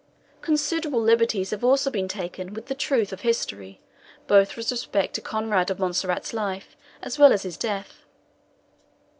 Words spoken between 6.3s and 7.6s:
life, as well as his